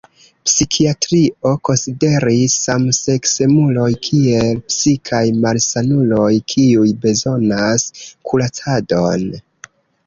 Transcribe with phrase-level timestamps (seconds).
[0.47, 9.33] Psikiatrio konsideris samseksemuloj kiel psikaj malsanuloj kiuj bezonas kuracadon.